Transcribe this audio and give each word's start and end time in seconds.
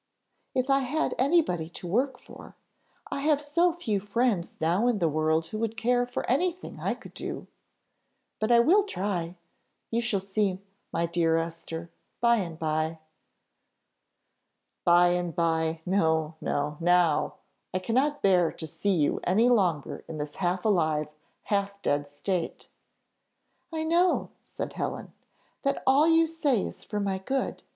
"If 0.55 0.67
I 0.71 0.79
had 0.79 1.13
anybody 1.19 1.69
to 1.69 1.85
work 1.87 2.17
for. 2.17 2.55
I 3.11 3.19
have 3.19 3.39
so 3.39 3.71
few 3.71 3.99
friends 3.99 4.59
now 4.59 4.87
in 4.87 4.97
the 4.97 5.07
world 5.07 5.45
who 5.45 5.59
would 5.59 5.77
care 5.77 6.07
for 6.07 6.27
anything 6.27 6.79
I 6.79 6.95
could 6.95 7.13
do! 7.13 7.45
But 8.39 8.51
I 8.51 8.61
will 8.61 8.83
try 8.85 9.35
you 9.91 10.01
shall 10.01 10.19
see, 10.19 10.59
my 10.91 11.05
dear 11.05 11.37
Esther, 11.37 11.91
by 12.19 12.37
and 12.37 12.57
bye." 12.57 12.97
"By 14.83 15.09
and 15.09 15.35
bye! 15.35 15.81
no, 15.85 16.33
no 16.41 16.77
now. 16.79 17.35
I 17.71 17.77
cannot 17.77 18.23
bear 18.23 18.51
to 18.53 18.65
see 18.65 18.95
you 18.95 19.19
any 19.23 19.49
longer, 19.49 20.03
in 20.07 20.17
this 20.17 20.37
half 20.37 20.65
alive, 20.65 21.09
half 21.43 21.79
dead 21.83 22.07
state." 22.07 22.71
"I 23.71 23.83
know," 23.83 24.31
said 24.41 24.73
Helen, 24.73 25.13
"that 25.61 25.83
all 25.85 26.07
you 26.07 26.25
say 26.25 26.59
is 26.63 26.83
for 26.83 26.99
my 26.99 27.19
good. 27.19 27.61